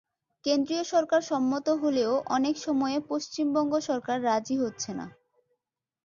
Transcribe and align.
কেন্দ্রীয় 0.45 0.83
সরকার 0.83 1.21
সম্মত 1.21 1.67
হলেও 1.83 2.11
অনেক 2.27 2.55
সময়ে 2.57 2.97
পশ্চিমবঙ্গ 3.09 3.73
সরকার 3.89 4.17
রাজি 4.23 4.55
হচ্ছে 4.57 4.91
না। 4.93 5.05